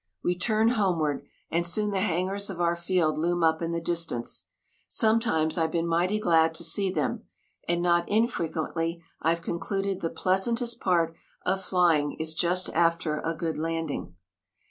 We 0.23 0.35
turn 0.35 0.69
homeward, 0.69 1.27
and 1.51 1.67
soon 1.67 1.91
the 1.91 1.99
hangars 2.01 2.49
of 2.49 2.59
our 2.59 2.75
field 2.75 3.19
loom 3.19 3.43
up 3.43 3.61
in 3.61 3.71
the 3.71 3.79
distance. 3.79 4.45
Sometimes 4.87 5.59
I've 5.59 5.69
been 5.69 5.85
mighty 5.85 6.17
glad 6.19 6.55
to 6.55 6.63
see 6.63 6.89
them 6.89 7.25
and 7.67 7.83
not 7.83 8.09
infrequently 8.09 9.03
I've 9.21 9.43
concluded 9.43 10.01
the 10.01 10.09
pleasantest 10.09 10.79
part 10.79 11.13
of 11.45 11.63
flying 11.63 12.13
is 12.13 12.33
just 12.33 12.67
after 12.69 13.19
a 13.19 13.35
good 13.35 13.59
landing. 13.59 14.15